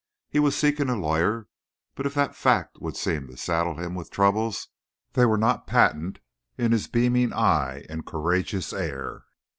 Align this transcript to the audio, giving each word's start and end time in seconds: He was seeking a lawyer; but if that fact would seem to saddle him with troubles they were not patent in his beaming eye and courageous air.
He 0.31 0.39
was 0.39 0.55
seeking 0.57 0.89
a 0.89 0.95
lawyer; 0.95 1.47
but 1.93 2.07
if 2.07 2.15
that 2.15 2.35
fact 2.35 2.81
would 2.81 2.97
seem 2.97 3.27
to 3.27 3.37
saddle 3.37 3.75
him 3.75 3.93
with 3.93 4.09
troubles 4.09 4.69
they 5.13 5.27
were 5.27 5.37
not 5.37 5.67
patent 5.67 6.17
in 6.57 6.71
his 6.71 6.87
beaming 6.87 7.31
eye 7.33 7.85
and 7.87 8.03
courageous 8.03 8.73
air. 8.73 9.25